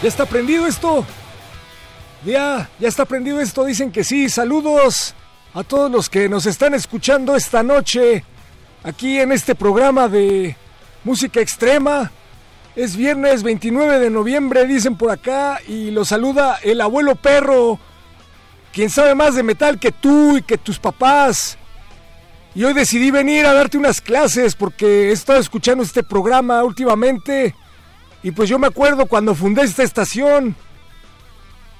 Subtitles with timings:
[0.00, 1.04] ¿Ya está prendido esto?
[2.24, 4.28] Ya, ya está prendido esto, dicen que sí.
[4.28, 5.14] Saludos
[5.54, 8.24] a todos los que nos están escuchando esta noche
[8.84, 10.56] aquí en este programa de
[11.02, 12.12] música extrema.
[12.78, 17.76] Es viernes 29 de noviembre, dicen por acá, y lo saluda el abuelo perro,
[18.72, 21.58] quien sabe más de metal que tú y que tus papás.
[22.54, 27.52] Y hoy decidí venir a darte unas clases porque he estado escuchando este programa últimamente.
[28.22, 30.54] Y pues yo me acuerdo cuando fundé esta estación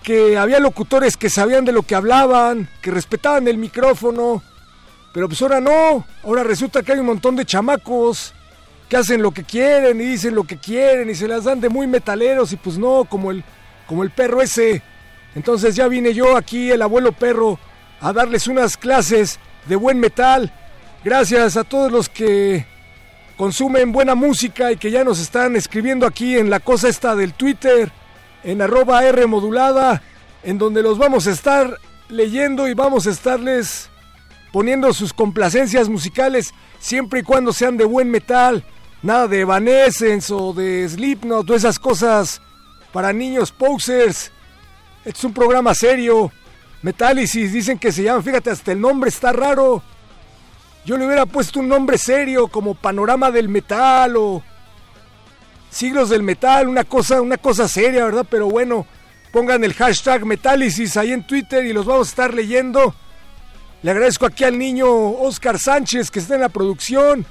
[0.02, 4.42] que había locutores que sabían de lo que hablaban, que respetaban el micrófono.
[5.14, 8.34] Pero pues ahora no, ahora resulta que hay un montón de chamacos
[8.88, 11.68] que hacen lo que quieren y dicen lo que quieren y se las dan de
[11.68, 13.44] muy metaleros y pues no, como el,
[13.86, 14.82] como el perro ese.
[15.34, 17.58] Entonces ya vine yo aquí, el abuelo perro,
[18.00, 20.52] a darles unas clases de buen metal.
[21.04, 22.66] Gracias a todos los que
[23.36, 27.34] consumen buena música y que ya nos están escribiendo aquí en la cosa esta del
[27.34, 27.92] Twitter,
[28.42, 30.02] en arroba R modulada,
[30.42, 31.78] en donde los vamos a estar
[32.08, 33.90] leyendo y vamos a estarles
[34.50, 38.64] poniendo sus complacencias musicales siempre y cuando sean de buen metal.
[39.02, 42.42] Nada de Evanescence o de Slipknot o esas cosas
[42.92, 44.32] para niños posers.
[45.04, 46.32] Este es un programa serio.
[46.82, 48.22] Metálisis, dicen que se llama.
[48.22, 49.82] Fíjate, hasta el nombre está raro.
[50.84, 54.42] Yo le hubiera puesto un nombre serio como Panorama del Metal o
[55.70, 58.26] Siglos del Metal, una cosa, una cosa seria, ¿verdad?
[58.28, 58.86] Pero bueno,
[59.32, 62.94] pongan el hashtag Metálisis ahí en Twitter y los vamos a estar leyendo.
[63.82, 67.26] Le agradezco aquí al niño Oscar Sánchez que está en la producción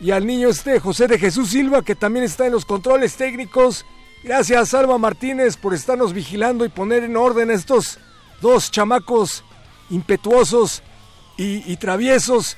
[0.00, 3.86] y al niño este José de Jesús Silva que también está en los controles técnicos.
[4.22, 7.98] Gracias Alba Martínez por estarnos vigilando y poner en orden estos
[8.40, 9.44] dos chamacos
[9.90, 10.82] impetuosos
[11.38, 12.56] y, traviesos.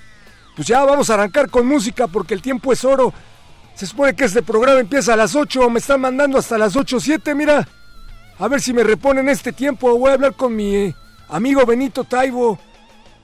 [0.54, 3.12] Pues ya vamos a arrancar con música porque el tiempo es oro.
[3.75, 7.00] Se supone que este programa empieza a las 8, me están mandando hasta las 8,
[7.00, 7.69] 7, mira.
[8.38, 9.97] A ver si me reponen este tiempo.
[9.99, 10.94] Voy a hablar con mi
[11.28, 12.59] amigo Benito Taibo.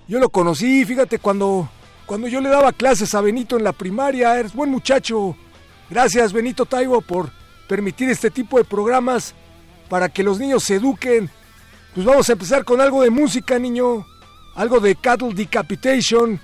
[0.08, 1.68] Yo lo conocí, fíjate, cuando
[2.06, 5.36] cuando yo le daba clases a Benito en la primaria, eres buen muchacho.
[5.90, 7.30] Gracias Benito Taibo por
[7.68, 9.34] permitir este tipo de programas
[9.88, 11.30] para que los niños se eduquen.
[11.94, 14.06] Pues vamos a empezar con algo de música, niño.
[14.54, 16.40] Algo de Cattle Decapitation,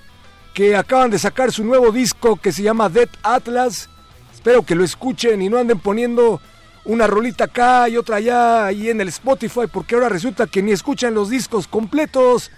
[0.55, 3.89] que acaban de sacar su nuevo disco que se llama Dead Atlas.
[4.33, 6.41] Espero que lo escuchen y no anden poniendo
[6.85, 10.73] una rolita acá y otra allá ahí en el Spotify, porque ahora resulta que ni
[10.73, 12.51] escuchan los discos completos.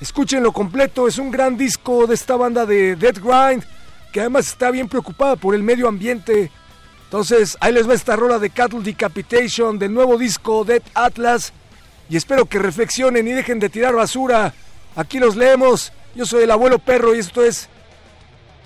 [0.00, 3.64] Escúchenlo completo, es un gran disco de esta banda de Dead Grind,
[4.12, 6.50] que además está bien preocupada por el medio ambiente.
[7.04, 11.52] Entonces, ahí les va esta rola de Cattle Decapitation del nuevo disco Dead Atlas.
[12.10, 14.52] Y espero que reflexionen y dejen de tirar basura.
[14.96, 15.92] Aquí los leemos.
[16.14, 17.68] Yo soy el abuelo perro y esto es.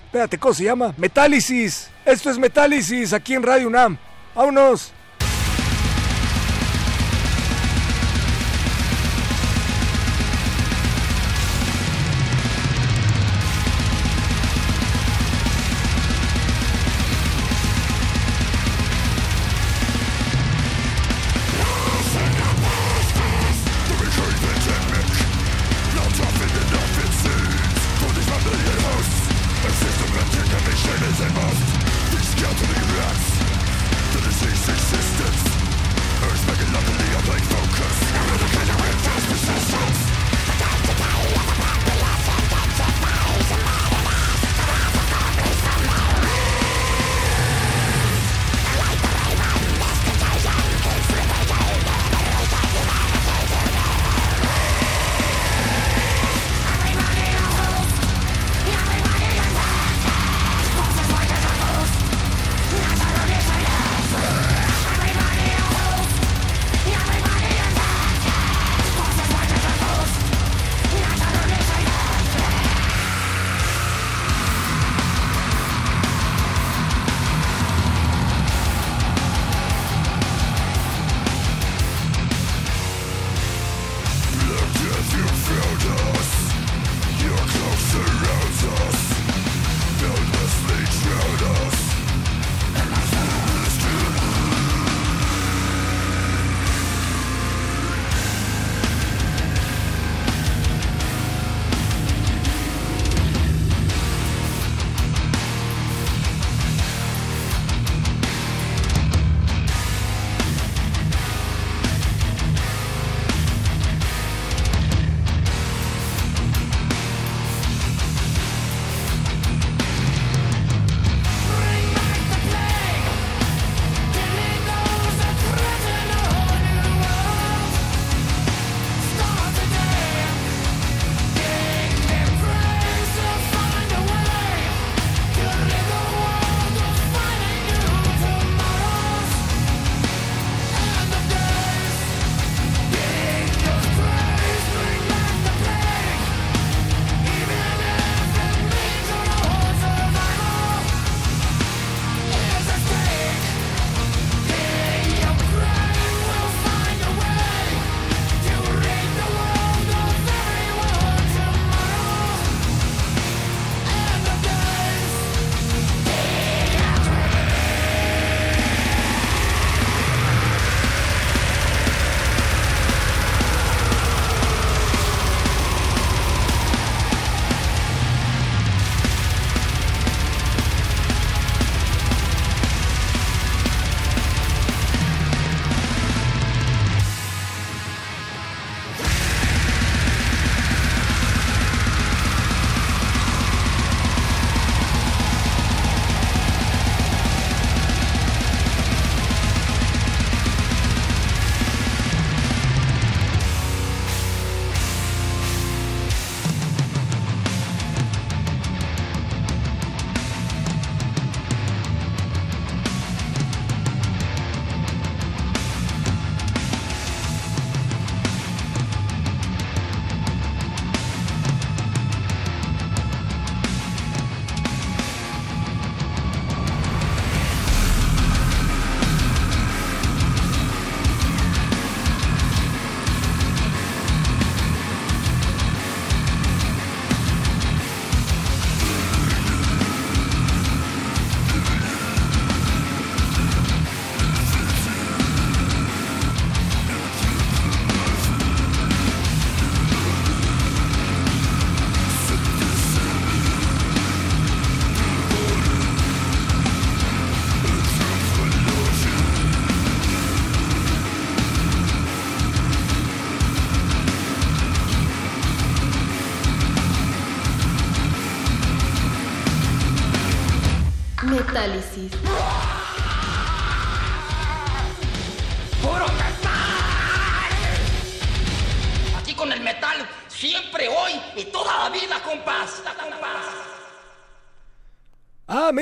[0.06, 0.94] Espérate, ¿cómo se llama?
[0.96, 1.90] Metálisis.
[2.04, 3.98] Esto es Metálisis aquí en Radio UNAM.
[4.34, 4.92] Vámonos.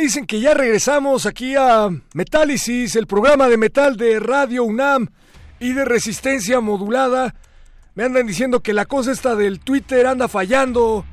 [0.08, 5.08] Dicen que ya regresamos aquí a Metálisis, el programa de metal de Radio UNAM
[5.60, 7.34] y de resistencia modulada.
[7.94, 11.04] Me andan diciendo que la cosa esta del Twitter anda fallando.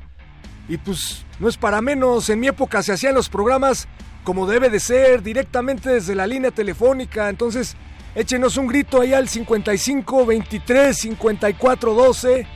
[0.66, 3.86] Y pues no es para menos, en mi época se hacían los programas
[4.24, 7.28] como debe de ser, directamente desde la línea telefónica.
[7.28, 7.76] Entonces,
[8.14, 12.46] échenos un grito ahí al 55 23 54 12.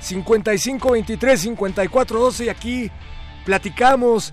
[0.00, 2.90] 55 23 54 12 y aquí
[3.44, 4.32] platicamos.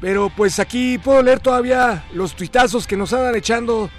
[0.00, 3.90] Pero pues aquí puedo leer todavía los tuitazos que nos andan echando.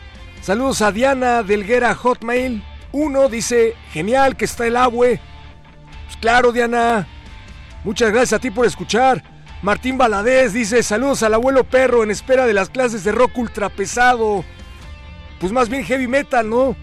[0.41, 2.63] Saludos a Diana Delguera Hotmail.
[2.91, 5.07] Uno dice, genial que está el agua.
[5.07, 7.07] Pues claro, Diana.
[7.83, 9.23] Muchas gracias a ti por escuchar.
[9.61, 13.67] Martín Baladés dice, saludos al abuelo perro en espera de las clases de rock ultra
[13.69, 14.45] pesado.
[15.39, 16.75] Pues más bien heavy metal, ¿no?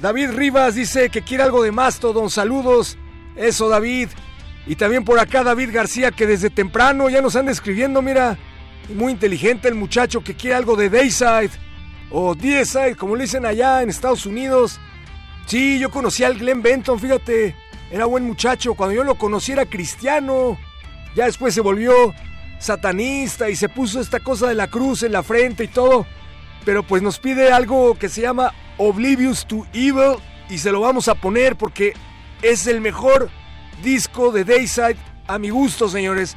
[0.00, 2.30] David Rivas dice que quiere algo de Mastodon.
[2.30, 2.96] Saludos.
[3.34, 4.08] Eso, David.
[4.66, 8.36] Y también por acá David García que desde temprano ya nos anda escribiendo, mira.
[8.94, 11.50] Muy inteligente el muchacho que quiere algo de Dayside.
[12.10, 14.78] O Dayside, como le dicen allá en Estados Unidos.
[15.46, 17.56] Sí, yo conocí al Glenn Benton, fíjate.
[17.90, 18.74] Era buen muchacho.
[18.74, 20.58] Cuando yo lo conocí era cristiano.
[21.16, 22.14] Ya después se volvió
[22.58, 26.06] satanista y se puso esta cosa de la cruz en la frente y todo.
[26.64, 30.16] Pero pues nos pide algo que se llama Oblivious to Evil
[30.48, 31.92] y se lo vamos a poner porque
[32.42, 33.30] es el mejor
[33.82, 36.36] disco de Dayside a mi gusto, señores.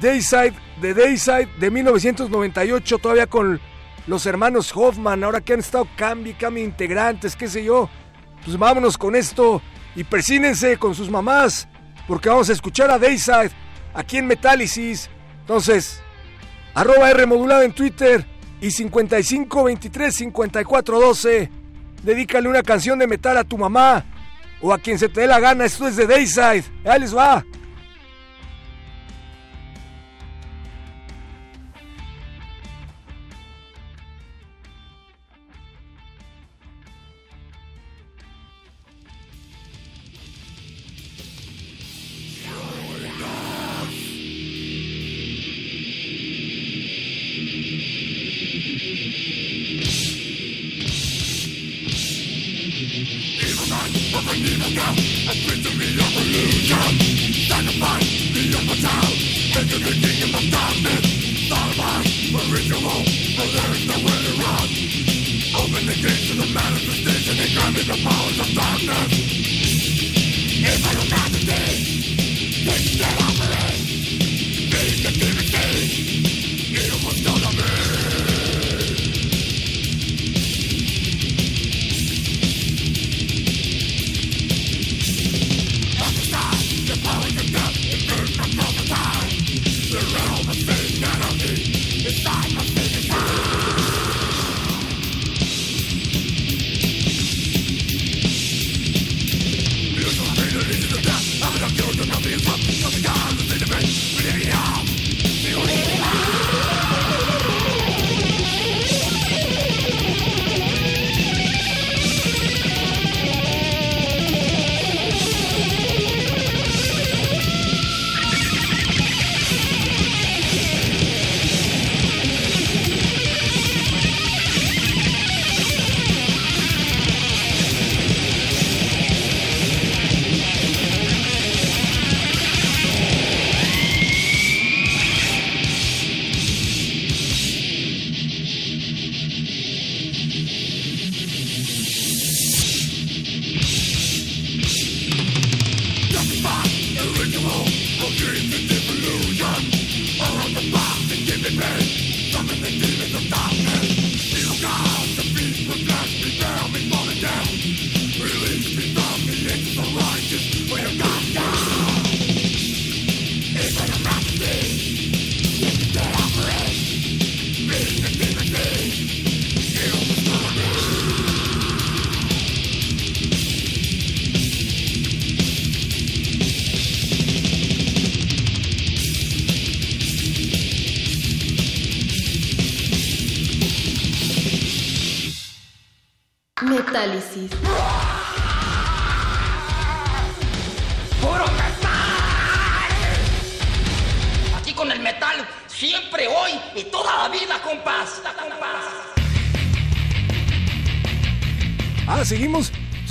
[0.00, 3.60] Dayside de Dayside de 1998, todavía con
[4.06, 7.88] los hermanos Hoffman, ahora que han estado cambi, cambi integrantes, qué sé yo.
[8.44, 9.60] Pues vámonos con esto
[9.94, 11.68] y persínense con sus mamás,
[12.08, 13.50] porque vamos a escuchar a Dayside
[13.92, 15.10] aquí en Metálisis.
[15.40, 16.00] Entonces,
[16.74, 17.24] arroba R
[17.64, 18.26] en Twitter
[18.60, 21.50] y 55 23 54 12.
[22.02, 24.06] Dedícale una canción de metal a tu mamá
[24.60, 25.64] o a quien se te dé la gana.
[25.64, 26.64] Esto es de Dayside.
[26.84, 27.44] Ahí les va.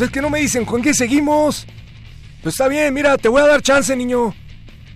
[0.10, 1.66] Que no me dicen con qué seguimos.
[2.42, 4.34] Pues está bien, mira, te voy a dar chance, niño.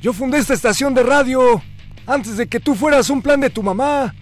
[0.02, 1.62] Yo fundé esta estación de radio
[2.06, 4.14] antes de que tú fueras un plan de tu mamá.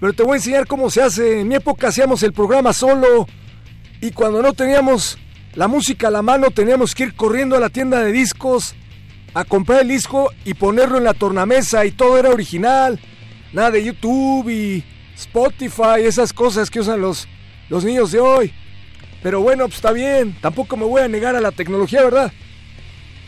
[0.00, 1.40] Pero te voy a enseñar cómo se hace.
[1.40, 3.26] En mi época hacíamos el programa solo.
[4.00, 5.18] Y cuando no teníamos
[5.54, 8.74] la música a la mano, teníamos que ir corriendo a la tienda de discos
[9.34, 13.00] a comprar el disco y ponerlo en la tornamesa y todo era original.
[13.52, 14.84] Nada de YouTube y
[15.16, 17.28] Spotify, esas cosas que usan los,
[17.68, 18.52] los niños de hoy.
[19.24, 22.30] Pero bueno, pues está bien, tampoco me voy a negar a la tecnología, ¿verdad?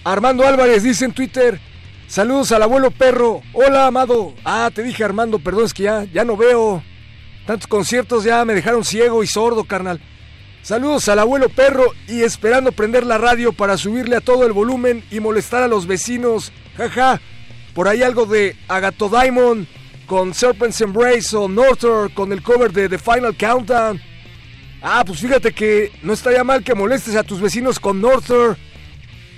[0.04, 1.58] Armando Álvarez dice en Twitter,
[2.06, 4.34] saludos al abuelo perro, hola amado.
[4.44, 6.82] Ah, te dije Armando, perdón, es que ya, ya no veo.
[7.46, 9.98] Tantos conciertos ya me dejaron ciego y sordo, carnal.
[10.60, 15.02] Saludos al abuelo perro y esperando prender la radio para subirle a todo el volumen
[15.10, 16.52] y molestar a los vecinos.
[16.76, 17.22] Jaja.
[17.72, 19.66] Por ahí algo de Agato Diamond
[20.04, 23.98] con Serpent's Embrace o Norther con el cover de The Final Countdown.
[24.88, 28.56] Ah, pues fíjate que no estaría mal que molestes a tus vecinos con Norther,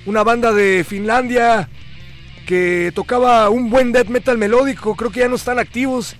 [0.04, 1.70] una banda de Finlandia
[2.46, 6.16] que tocaba un buen death metal melódico, creo que ya no están activos.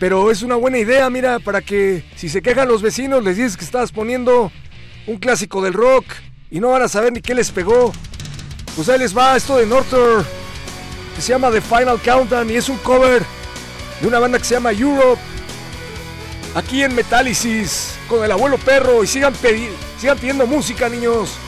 [0.00, 3.58] Pero es una buena idea, mira, para que si se quejan los vecinos les dices
[3.58, 4.50] que estabas poniendo
[5.06, 6.06] un clásico del rock
[6.50, 7.92] y no van a saber ni qué les pegó.
[8.74, 10.24] Pues ahí les va esto de Norther,
[11.14, 13.22] que se llama The Final Countdown y es un cover
[14.00, 15.20] de una banda que se llama Europe.
[16.54, 19.34] Aquí en Metálisis, con el abuelo perro y sigan,
[19.98, 21.38] sigan pidiendo música, niños.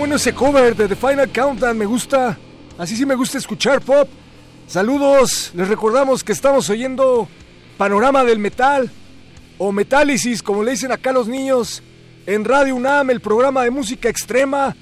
[0.00, 2.38] Bueno ese cover de The Final Countdown, me gusta.
[2.78, 4.08] Así sí me gusta escuchar pop.
[4.66, 7.28] Saludos, les recordamos que estamos oyendo
[7.76, 8.90] Panorama del Metal
[9.58, 11.82] o Metálisis, como le dicen acá los niños,
[12.24, 14.74] en Radio UNAM, el programa de música extrema.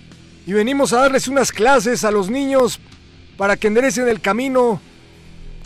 [0.47, 2.79] Y venimos a darles unas clases a los niños
[3.37, 4.81] para que enderecen el camino.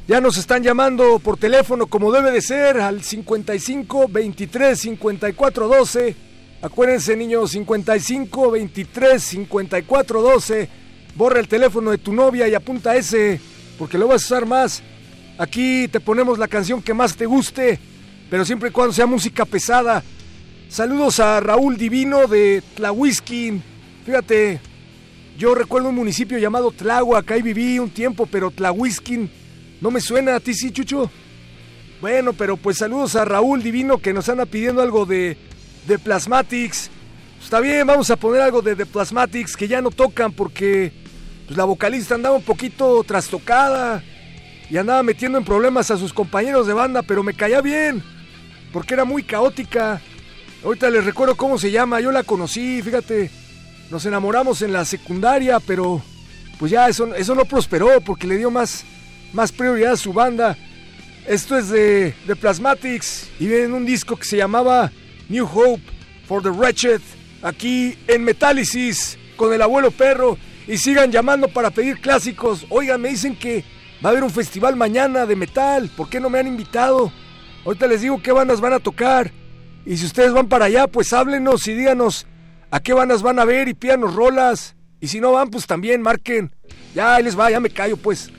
[0.09, 6.32] Ya nos están llamando por teléfono como debe de ser al 55 23 54 12.
[6.63, 10.69] Acuérdense niños, 55 23 54 12.
[11.17, 13.41] Borra el teléfono de tu novia y apunta ese,
[13.77, 14.81] porque lo vas a usar más.
[15.39, 17.81] Aquí te ponemos la canción que más te guste,
[18.31, 20.05] pero siempre y cuando sea música pesada.
[20.69, 23.61] Saludos a Raúl Divino de Tlahuiskin.
[24.07, 24.61] Fíjate,
[25.37, 29.29] yo recuerdo un municipio llamado Tláhuac, ahí viví un tiempo, pero Tlahuiskin
[29.81, 31.11] no me suena a ti, sí, Chucho.
[32.01, 35.37] Bueno, pero pues saludos a Raúl Divino que nos anda pidiendo algo de,
[35.87, 36.91] de Plasmatics.
[37.43, 40.93] Está bien, vamos a poner algo de The Plasmatics que ya no tocan porque
[41.47, 44.03] pues, la vocalista andaba un poquito trastocada
[44.71, 48.03] y andaba metiendo en problemas a sus compañeros de banda, pero me caía bien
[48.73, 50.01] porque era muy caótica.
[50.65, 53.31] Ahorita les recuerdo cómo se llama, yo la conocí, fíjate.
[53.91, 56.01] Nos enamoramos en la secundaria, pero
[56.59, 58.85] pues ya eso, eso no prosperó porque le dio más,
[59.33, 60.57] más prioridad a su banda.
[61.27, 64.91] Esto es de, de Plasmatics y viene en un disco que se llamaba
[65.33, 65.81] New Hope
[66.29, 67.01] for the Wretched,
[67.41, 70.37] aquí en Metálisis con el abuelo perro.
[70.69, 72.67] Y sigan llamando para pedir clásicos.
[72.69, 73.65] Oigan, me dicen que
[74.05, 75.91] va a haber un festival mañana de metal.
[75.97, 77.11] ¿Por qué no me han invitado?
[77.65, 79.33] Ahorita les digo qué bandas van a tocar.
[79.87, 82.27] Y si ustedes van para allá, pues háblenos y díganos
[82.71, 84.77] a qué bandas van a ver y pídanos rolas.
[85.01, 86.53] Y si no van, pues también marquen.
[86.95, 88.31] Ya, ahí les va, ya me callo pues.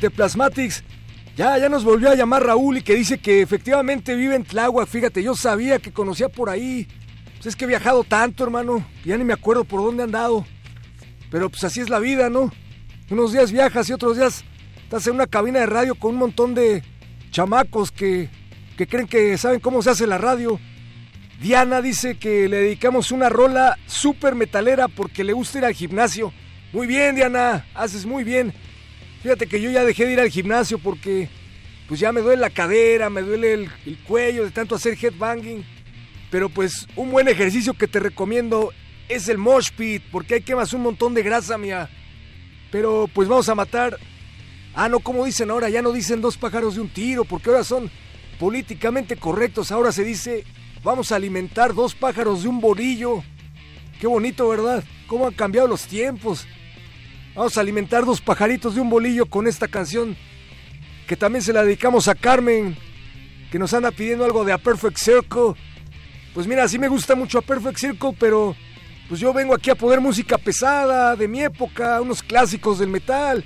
[0.00, 0.84] De, Plasmatics.
[1.36, 4.88] Ya, ya nos volvió a llamar Raúl y que dice que efectivamente vive en Tláhuac.
[4.88, 6.88] Fíjate, yo sabía que conocía por ahí.
[7.36, 8.84] Pues es que he viajado tanto, hermano.
[9.04, 10.44] Ya ni me acuerdo por dónde he andado.
[11.30, 12.50] Pero pues así es la vida, ¿no?
[13.10, 14.44] Unos días viajas y otros días
[14.82, 16.82] estás en una cabina de radio con un montón de
[17.30, 18.28] chamacos que,
[18.76, 20.58] que creen que saben cómo se hace la radio.
[21.40, 26.32] Diana dice que le dedicamos una rola súper metalera porque le gusta ir al gimnasio.
[26.72, 28.52] Muy bien, Diana, haces muy bien.
[29.22, 31.28] Fíjate que yo ya dejé de ir al gimnasio porque
[31.88, 35.64] pues ya me duele la cadera, me duele el, el cuello de tanto hacer headbanging.
[36.30, 38.72] Pero pues un buen ejercicio que te recomiendo
[39.08, 41.88] es el mosh pit, porque hay quemas un montón de grasa, mía.
[42.70, 43.98] Pero pues vamos a matar.
[44.74, 47.64] Ah, no, como dicen ahora, ya no dicen dos pájaros de un tiro, porque ahora
[47.64, 47.90] son
[48.38, 49.72] políticamente correctos.
[49.72, 50.44] Ahora se dice,
[50.84, 53.22] vamos a alimentar dos pájaros de un bolillo.
[53.98, 54.84] Qué bonito, ¿verdad?
[55.06, 56.46] ¿Cómo han cambiado los tiempos?
[57.38, 60.16] Vamos a alimentar dos pajaritos de un bolillo con esta canción
[61.06, 62.76] que también se la dedicamos a Carmen,
[63.52, 65.54] que nos anda pidiendo algo de A Perfect Circle.
[66.34, 68.56] Pues mira, sí me gusta mucho A Perfect Circle, pero
[69.08, 73.44] pues yo vengo aquí a poner música pesada de mi época, unos clásicos del metal.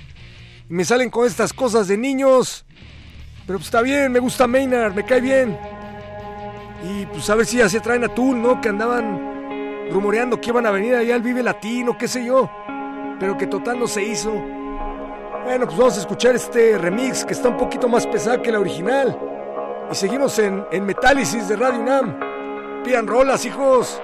[0.67, 2.65] Y me salen con estas cosas de niños.
[3.45, 5.55] Pero pues está bien, me gusta Maynard, me cae bien.
[6.83, 8.59] Y pues a ver si ya se traen a Tool, ¿no?
[8.59, 12.49] Que andaban rumoreando que iban a venir allá al Vive Latino, qué sé yo.
[13.19, 14.31] Pero que total no se hizo.
[14.31, 18.59] Bueno, pues vamos a escuchar este remix que está un poquito más pesado que la
[18.59, 19.17] original.
[19.91, 22.83] Y seguimos en, en Metálisis de Radio UNAM.
[22.83, 24.01] Pidan rolas, hijos.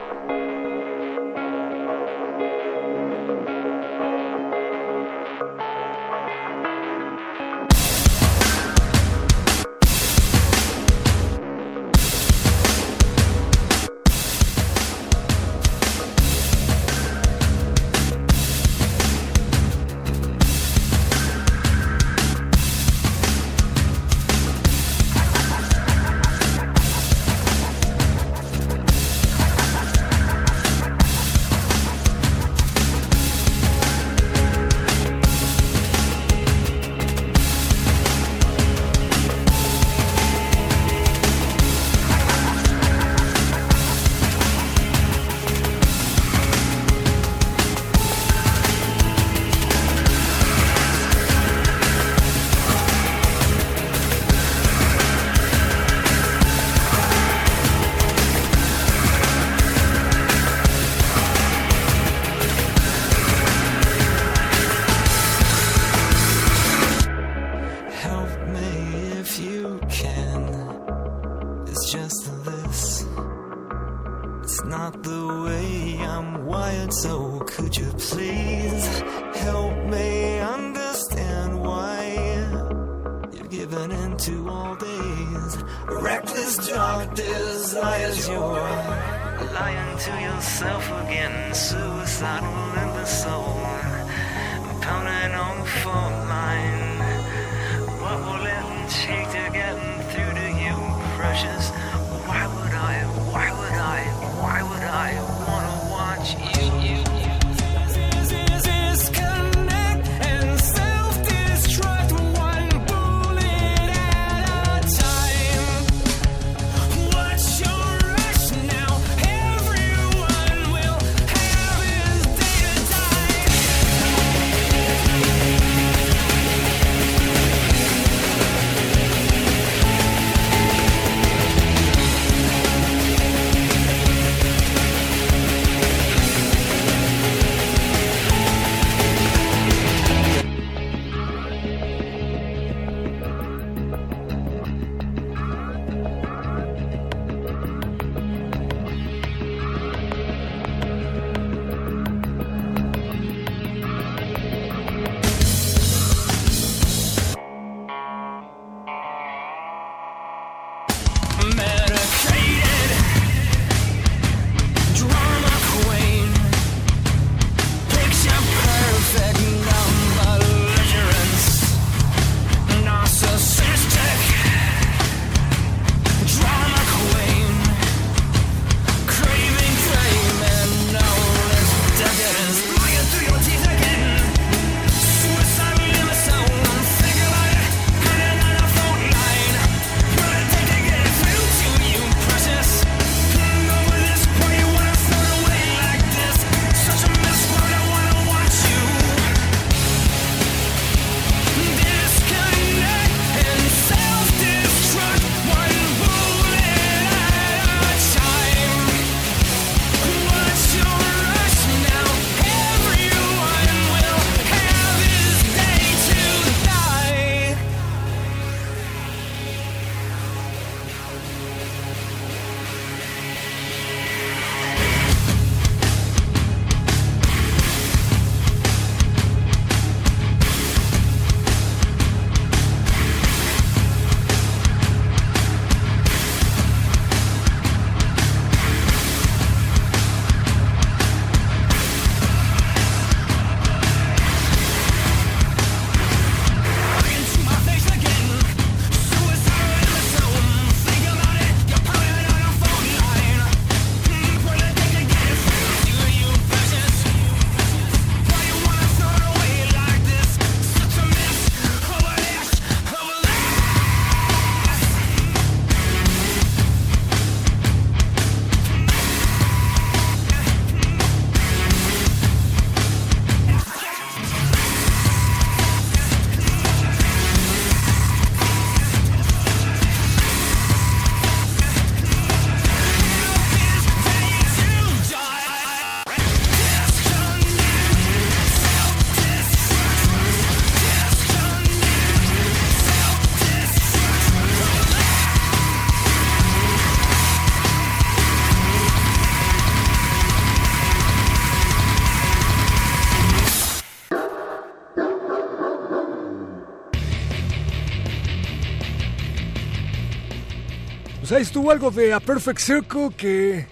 [311.29, 313.67] Pues ahí estuvo algo de A Perfect Circle que...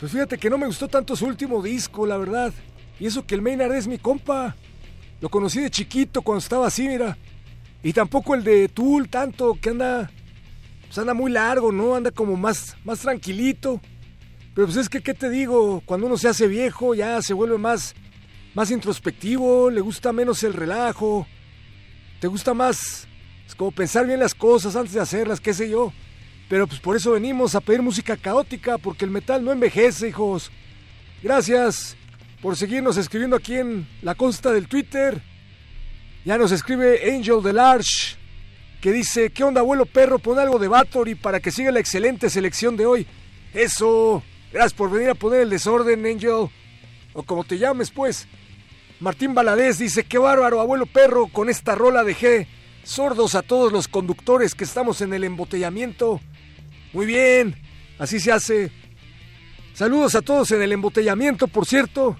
[0.00, 2.52] Pues fíjate que no me gustó tanto su último disco, la verdad.
[2.98, 4.56] Y eso que el Maynard es mi compa.
[5.20, 7.16] Lo conocí de chiquito cuando estaba así, mira.
[7.84, 10.10] Y tampoco el de Tool, tanto, que anda...
[10.86, 11.94] Pues anda muy largo, ¿no?
[11.94, 13.80] Anda como más, más tranquilito.
[14.52, 15.84] Pero pues es que, ¿qué te digo?
[15.86, 17.94] Cuando uno se hace viejo, ya se vuelve más,
[18.54, 21.28] más introspectivo, le gusta menos el relajo.
[22.18, 23.06] Te gusta más,
[23.46, 25.92] es como pensar bien las cosas antes de hacerlas, qué sé yo.
[26.52, 30.50] Pero pues por eso venimos a pedir música caótica, porque el metal no envejece, hijos.
[31.22, 31.96] Gracias
[32.42, 35.22] por seguirnos escribiendo aquí en la consta del Twitter.
[36.26, 38.18] Ya nos escribe Angel del Arch,
[38.82, 40.18] que dice, ¿qué onda, abuelo perro?
[40.18, 43.06] Pon algo de Bathory para que siga la excelente selección de hoy.
[43.54, 44.22] Eso.
[44.52, 46.50] Gracias por venir a poner el desorden, Angel.
[47.14, 48.28] O como te llames, pues.
[49.00, 52.46] Martín Baladés dice, qué bárbaro, abuelo perro, con esta rola de G.
[52.84, 56.20] Sordos a todos los conductores que estamos en el embotellamiento.
[56.92, 57.54] Muy bien,
[57.98, 58.70] así se hace.
[59.72, 62.16] Saludos a todos en el embotellamiento, por cierto.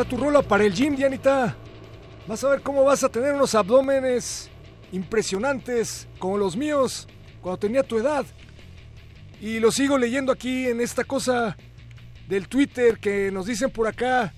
[0.05, 1.57] tu rola para el gym, Dianita.
[2.26, 4.51] Vas a ver cómo vas a tener unos abdómenes
[4.92, 7.09] impresionantes como los míos
[7.40, 8.26] cuando tenía tu edad.
[9.40, 11.57] Y lo sigo leyendo aquí en esta cosa
[12.28, 14.34] del Twitter que nos dicen por acá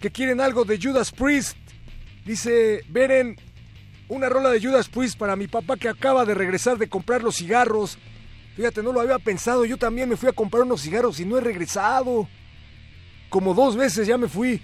[0.00, 1.56] que quieren algo de Judas Priest.
[2.26, 3.36] Dice, Beren,
[4.08, 7.36] una rola de Judas Priest para mi papá que acaba de regresar de comprar los
[7.36, 7.96] cigarros.
[8.56, 11.38] Fíjate, no lo había pensado, yo también me fui a comprar unos cigarros y no
[11.38, 12.28] he regresado.
[13.30, 14.60] Como dos veces ya me fui.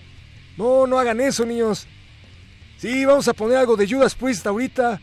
[0.57, 1.87] No, no hagan eso, niños.
[2.79, 5.01] Sí, vamos a poner algo de Judas Priest ahorita.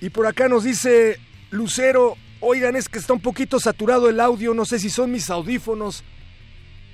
[0.00, 1.18] Y por acá nos dice
[1.50, 5.30] Lucero, oigan, es que está un poquito saturado el audio, no sé si son mis
[5.30, 6.04] audífonos.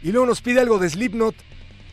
[0.02, 1.34] Y luego nos pide algo de Slipknot.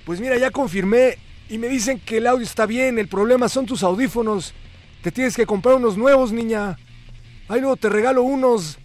[0.05, 1.17] Pues mira, ya confirmé
[1.49, 4.53] y me dicen que el audio está bien, el problema son tus audífonos.
[5.01, 6.77] Te tienes que comprar unos nuevos, niña.
[7.47, 8.77] Ahí luego te regalo unos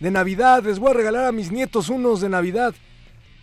[0.00, 2.74] de Navidad, les voy a regalar a mis nietos unos de Navidad.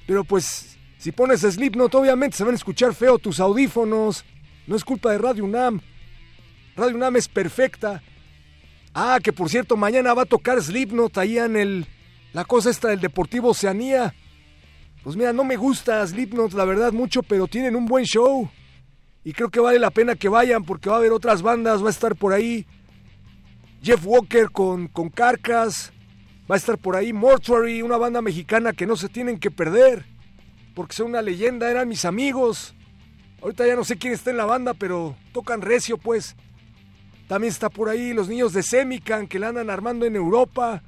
[0.07, 0.70] Pero pues,
[1.01, 4.23] si pones Slipknot, obviamente se van a escuchar feo tus audífonos.
[4.67, 5.81] No es culpa de Radio UNAM.
[6.75, 8.03] Radio UNAM es perfecta.
[8.93, 11.87] Ah, que por cierto, mañana va a tocar Slipknot ahí en el.
[12.33, 14.13] La cosa esta del Deportivo Oceanía.
[15.03, 18.47] Pues mira, no me gusta Slipknot, la verdad, mucho, pero tienen un buen show.
[19.23, 21.83] Y creo que vale la pena que vayan porque va a haber otras bandas.
[21.83, 22.67] Va a estar por ahí
[23.81, 25.91] Jeff Walker con, con Carcas.
[26.49, 30.05] Va a estar por ahí Mortuary, una banda mexicana que no se tienen que perder.
[30.73, 32.73] Porque son una leyenda, eran mis amigos.
[33.41, 36.35] Ahorita ya no sé quién está en la banda, pero tocan recio, pues.
[37.27, 40.83] También está por ahí los niños de Semican que la andan armando en Europa.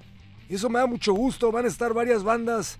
[0.49, 1.51] Y eso me da mucho gusto.
[1.51, 2.79] Van a estar varias bandas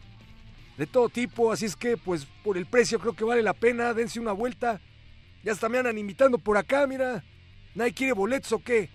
[0.78, 1.52] de todo tipo.
[1.52, 3.94] Así es que, pues, por el precio creo que vale la pena.
[3.94, 4.82] Dense una vuelta.
[5.44, 7.24] Ya hasta me andan invitando por acá, mira.
[7.76, 8.90] ¿Nadie quiere boletos o qué?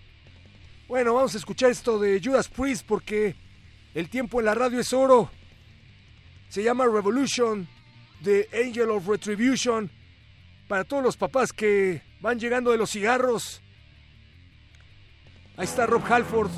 [0.87, 3.35] Bueno, vamos a escuchar esto de Judas Priest porque
[3.93, 5.29] el tiempo en la radio es oro.
[6.47, 7.67] Se llama Revolution,
[8.23, 9.89] The Angel of Retribution.
[10.67, 13.61] Para todos los papás que van llegando de los cigarros.
[15.57, 16.51] Ahí está Rob Halford.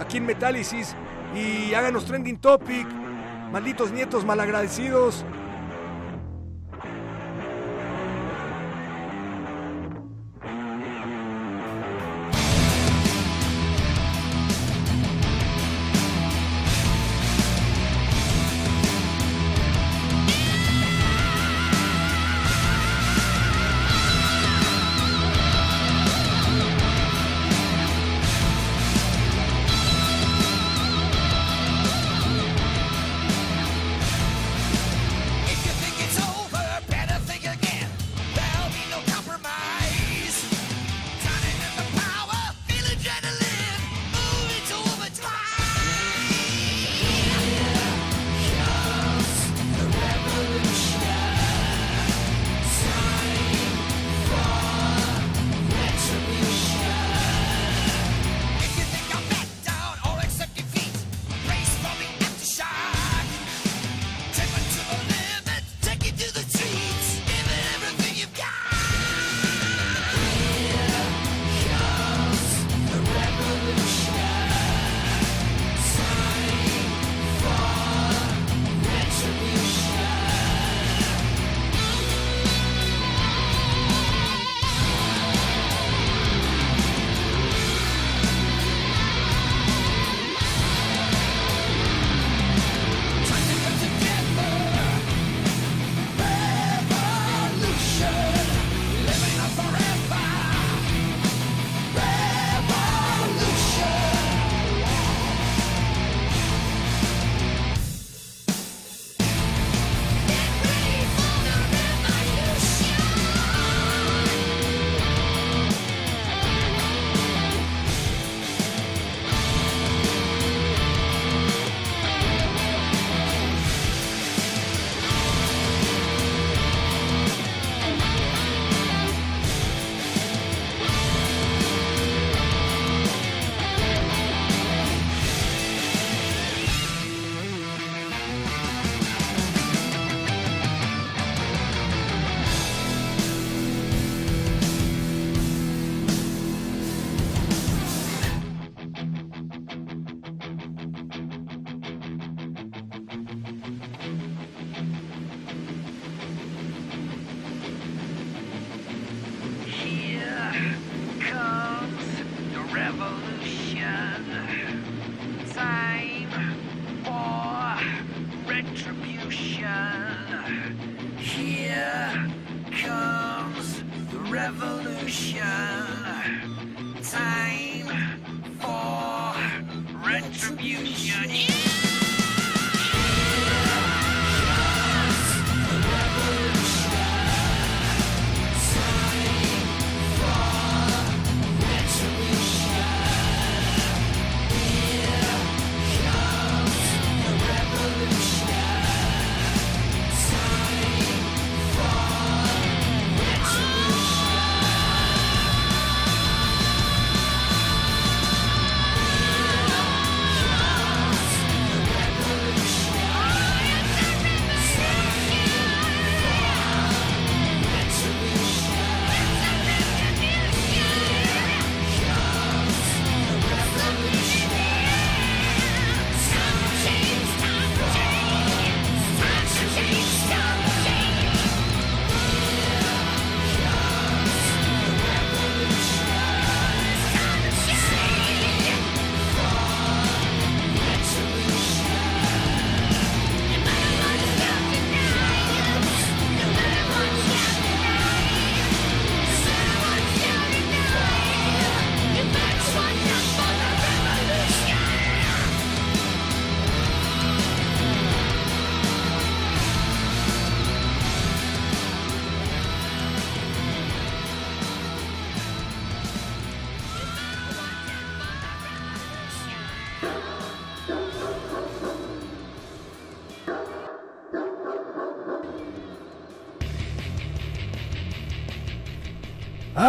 [0.00, 0.94] Aquí en Metálisis.
[1.34, 2.86] Y háganos trending topic.
[3.50, 5.24] Malditos nietos malagradecidos.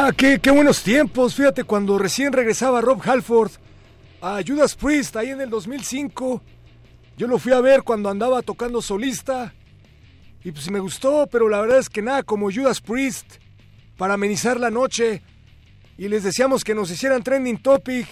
[0.06, 1.34] Ah, qué, buenos tiempos.
[1.34, 3.52] Fíjate, cuando recién regresaba Rob Halford
[4.20, 6.42] a Judas Priest ahí en el 2005,
[7.16, 9.54] yo lo fui a ver cuando andaba tocando solista.
[10.44, 13.36] Y pues me gustó, pero la verdad es que nada como Judas Priest
[13.96, 15.22] para amenizar la noche.
[15.98, 18.06] Y les decíamos que nos hicieran trending topic.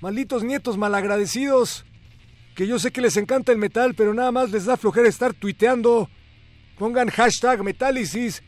[0.00, 1.84] Malditos nietos malagradecidos.
[2.54, 5.34] Que yo sé que les encanta el metal, pero nada más les da flojera estar
[5.34, 6.08] tuiteando.
[6.78, 8.42] Pongan hashtag Metálisis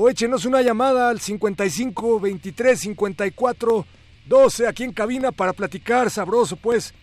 [0.00, 3.84] o échenos una llamada al 55 23 54
[4.28, 6.94] 12 aquí en cabina para platicar sabroso, pues.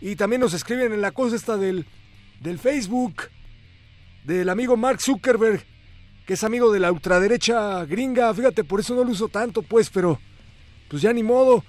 [0.00, 1.86] Y también nos escriben en la cosa esta del,
[2.40, 3.28] del Facebook
[4.24, 5.64] del amigo Mark Zuckerberg,
[6.26, 8.34] que es amigo de la ultraderecha gringa.
[8.34, 10.18] Fíjate, por eso no lo uso tanto, pues, pero
[10.88, 11.62] pues ya ni modo.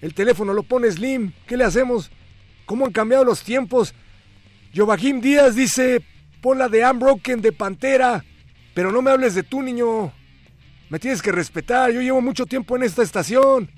[0.00, 1.32] El teléfono lo pone Slim.
[1.48, 2.12] ¿Qué le hacemos?
[2.66, 3.94] ¿Cómo han cambiado los tiempos?
[4.76, 6.04] Joaquín Díaz dice,
[6.40, 8.24] pon la de Unbroken de Pantera.
[8.74, 10.12] Pero no me hables de tú, niño.
[10.88, 11.90] Me tienes que respetar.
[11.90, 13.70] Yo llevo mucho tiempo en esta estación.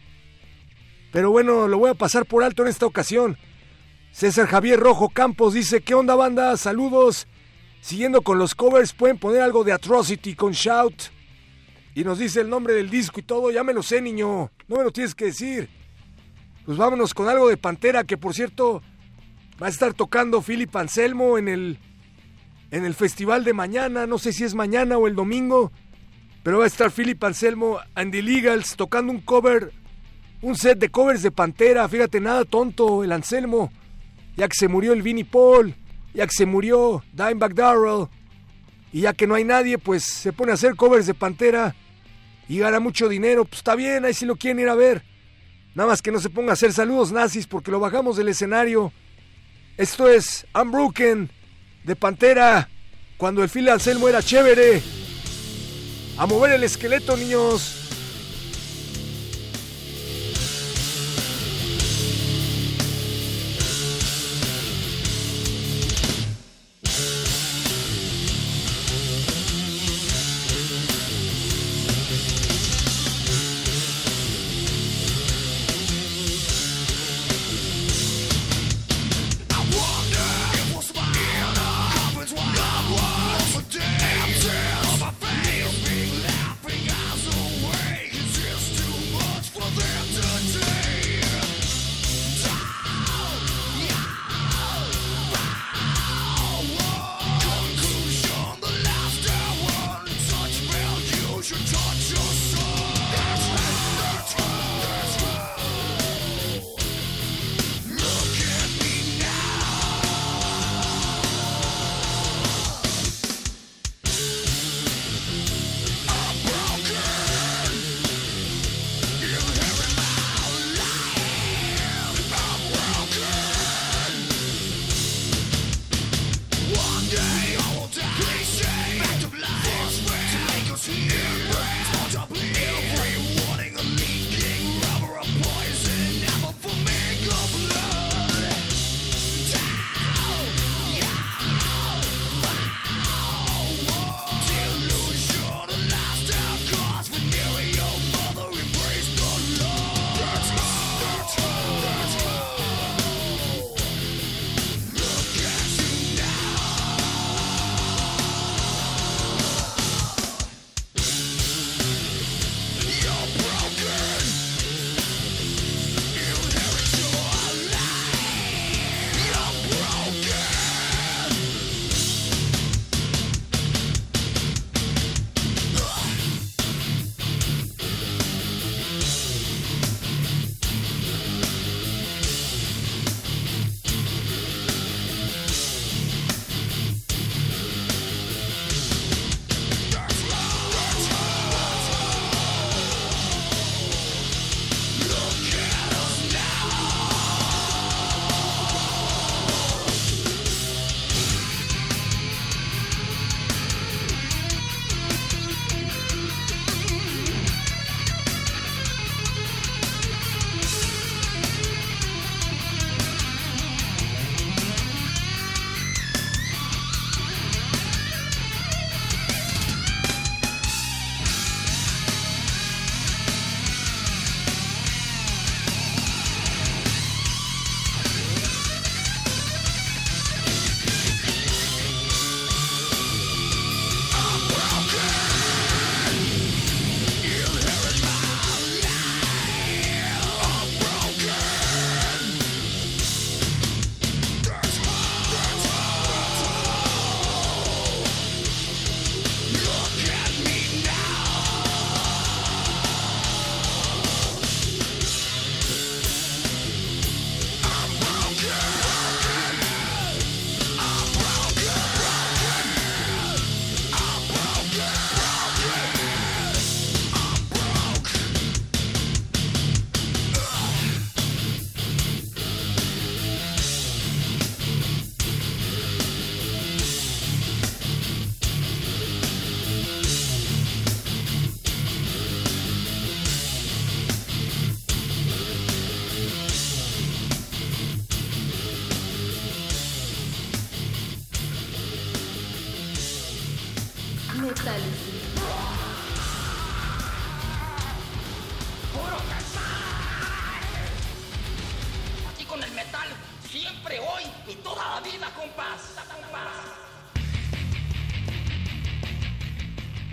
[1.13, 3.37] Pero bueno, lo voy a pasar por alto en esta ocasión.
[4.13, 6.57] César Javier Rojo Campos dice, ¿qué onda banda?
[6.57, 7.27] Saludos.
[7.81, 10.95] Siguiendo con los covers, pueden poner algo de Atrocity con Shout.
[11.95, 13.51] Y nos dice el nombre del disco y todo.
[13.51, 14.51] Ya me lo sé, niño.
[14.69, 15.69] No me lo tienes que decir.
[16.65, 18.83] Pues vámonos con algo de Pantera, que por cierto
[19.61, 21.79] va a estar tocando Philip Anselmo en el
[22.73, 25.71] en el festival de mañana, no sé si es mañana o el domingo,
[26.43, 29.71] pero va a estar Philip Anselmo and the Legals tocando un cover,
[30.41, 33.71] un set de covers de Pantera, fíjate, nada tonto, el Anselmo,
[34.37, 35.75] ya que se murió el Vinnie Paul,
[36.15, 38.09] ya que se murió Dimebag Darrell,
[38.91, 41.75] y ya que no hay nadie, pues se pone a hacer covers de Pantera
[42.49, 45.03] y gana mucho dinero, pues está bien, ahí si lo quieren ir a ver.
[45.75, 48.93] Nada más que no se ponga a hacer saludos nazis porque lo bajamos del escenario.
[49.77, 51.31] Esto es Unbroken
[51.85, 52.69] de Pantera,
[53.17, 54.83] cuando el Phil Anselmo era chévere.
[56.17, 57.82] A mover el esqueleto, niños.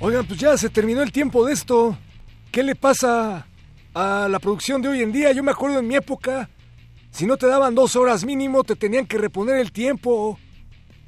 [0.09, 1.95] Oigan, pues ya se terminó el tiempo de esto.
[2.51, 3.45] ¿Qué le pasa
[3.93, 5.31] a la producción de hoy en día?
[5.33, 6.49] Yo me acuerdo en mi época,
[7.11, 10.39] si no te daban dos horas mínimo, te tenían que reponer el tiempo.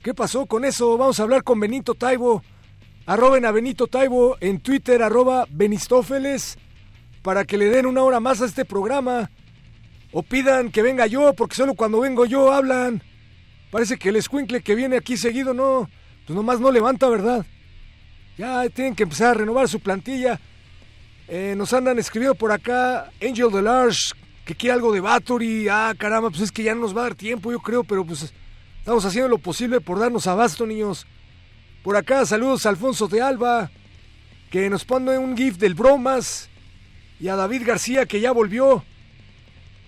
[0.03, 0.99] ¿Qué pasó con eso?
[0.99, 2.43] Vamos a hablar con Benito Taibo.
[3.07, 6.59] Arroben a Benito Taibo en Twitter, arroba Benistófeles,
[7.23, 9.31] para que le den una hora más a este programa.
[10.11, 13.01] O pidan que venga yo, porque solo cuando vengo yo hablan.
[13.71, 15.89] Parece que el escuincle que viene aquí seguido no,
[16.27, 17.47] pues nomás no levanta, ¿verdad?
[18.37, 20.39] Ya tienen que empezar a renovar su plantilla.
[21.27, 24.13] Eh, nos andan escribiendo por acá Angel Delarge
[24.45, 25.67] que quiere algo de Battery.
[25.69, 28.05] Ah, caramba, pues es que ya no nos va a dar tiempo, yo creo, pero
[28.05, 28.33] pues
[28.79, 31.05] estamos haciendo lo posible por darnos abasto, niños.
[31.83, 33.71] Por acá, saludos a Alfonso de Alba,
[34.49, 36.49] que nos pone un GIF del Bromas.
[37.19, 38.83] Y a David García, que ya volvió.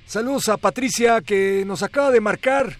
[0.05, 2.77] Saludos a Patricia, que nos acaba de marcar.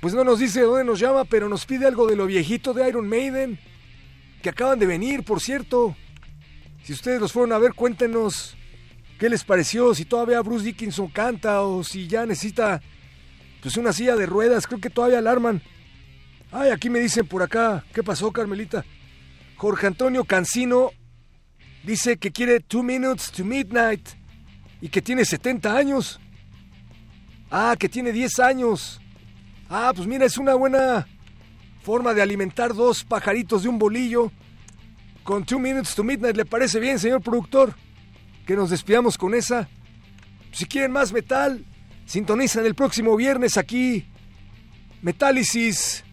[0.00, 2.74] Pues no nos dice de dónde nos llama, pero nos pide algo de lo viejito
[2.74, 3.58] de Iron Maiden
[4.42, 5.96] que acaban de venir, por cierto.
[6.82, 8.56] Si ustedes los fueron a ver, cuéntenos
[9.18, 12.80] qué les pareció, si todavía Bruce Dickinson canta o si ya necesita
[13.60, 15.62] pues una silla de ruedas, creo que todavía alarman.
[16.50, 18.84] Ay, aquí me dicen por acá, ¿qué pasó, Carmelita?
[19.56, 20.90] Jorge Antonio Cancino
[21.84, 24.08] dice que quiere Two Minutes to Midnight
[24.80, 26.18] y que tiene 70 años.
[27.50, 29.00] Ah, que tiene 10 años.
[29.68, 31.06] Ah, pues mira, es una buena
[31.82, 34.30] forma de alimentar dos pajaritos de un bolillo.
[35.22, 37.74] Con Two Minutes to Midnight, ¿le parece bien, señor productor?
[38.46, 39.68] Que nos despidamos con esa.
[40.52, 41.64] Si quieren más metal,
[42.06, 44.06] sintonizan el próximo viernes aquí.
[45.02, 46.04] Metálisis.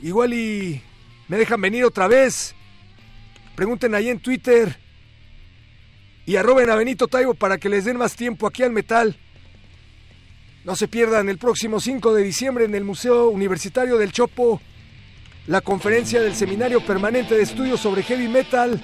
[0.00, 0.82] Igual y
[1.28, 2.54] me dejan venir otra vez.
[3.54, 4.78] Pregunten ahí en Twitter.
[6.26, 9.16] Y arroben a Benito Taibo para que les den más tiempo aquí al metal.
[10.64, 14.60] No se pierdan el próximo 5 de diciembre en el Museo Universitario del Chopo
[15.46, 18.80] la conferencia del Seminario Permanente de Estudios sobre Heavy Metal,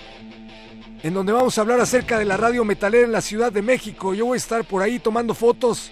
[1.03, 4.15] en donde vamos a hablar acerca de la radio metalera en la Ciudad de México.
[4.15, 5.91] Yo voy a estar por ahí tomando fotos.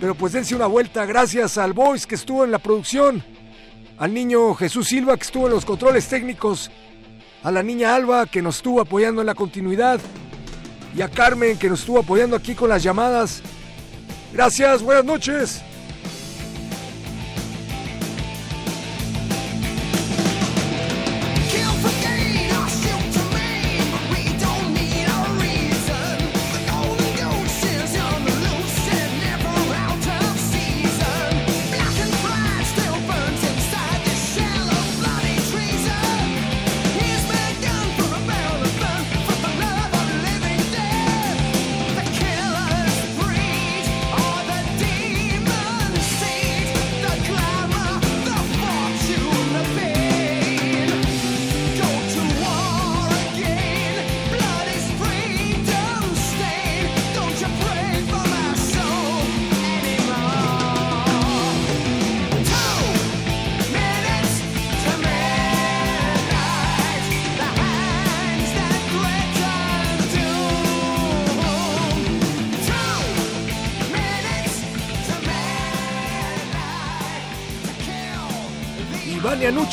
[0.00, 3.24] Pero pues dense una vuelta, gracias al Voice que estuvo en la producción,
[3.96, 6.70] al niño Jesús Silva que estuvo en los controles técnicos,
[7.42, 10.00] a la niña Alba que nos estuvo apoyando en la continuidad
[10.94, 13.40] y a Carmen que nos estuvo apoyando aquí con las llamadas.
[14.34, 15.62] Gracias, buenas noches.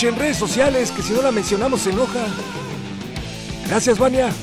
[0.01, 2.25] En redes sociales, que si no la mencionamos se enoja.
[3.69, 4.33] Gracias, Vania.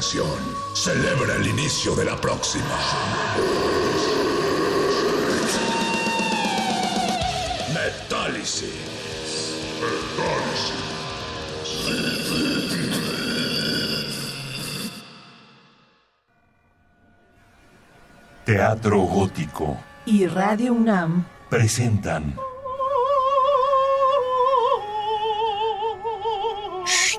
[0.00, 2.64] celebra el inicio de la próxima.
[7.74, 8.88] Metálisis.
[18.44, 19.76] Teatro Gótico
[20.06, 22.34] y Radio UNAM presentan.
[26.86, 27.18] Shh,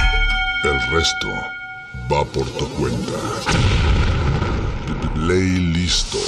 [0.63, 1.27] el resto
[2.11, 3.17] va por tu cuenta.
[5.15, 6.19] Play listo.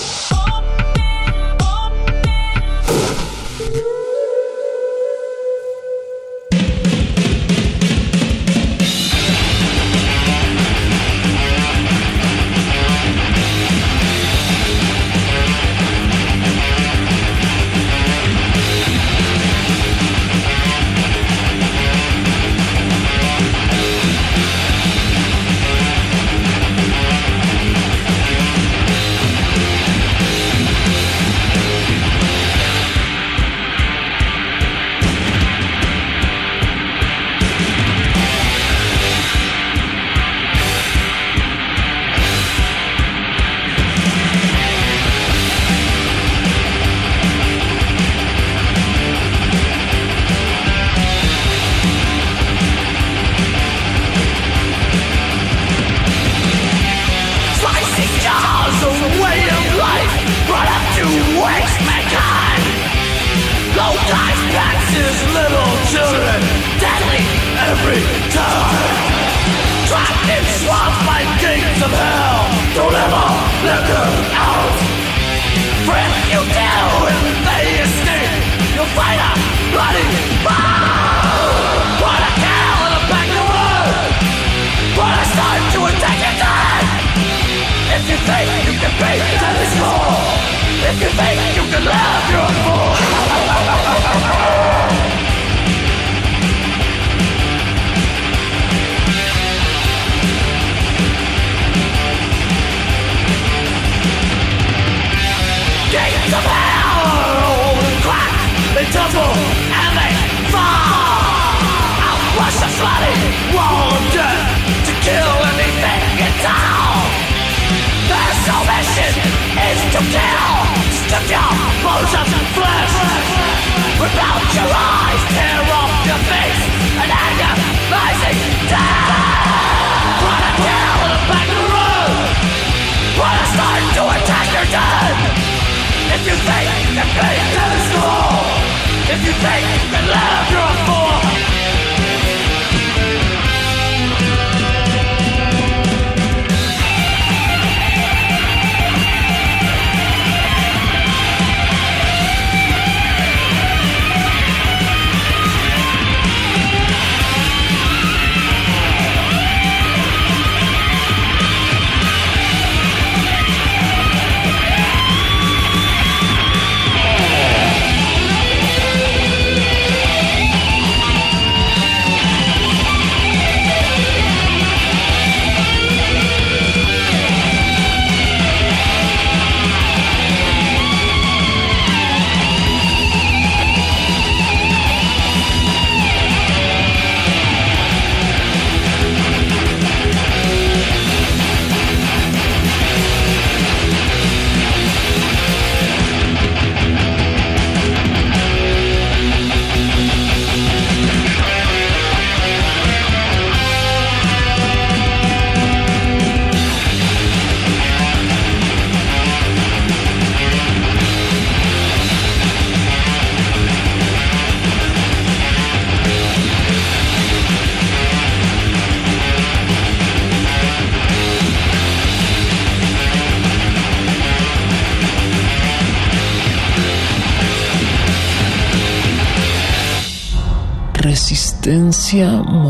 [232.24, 232.63] Resistencia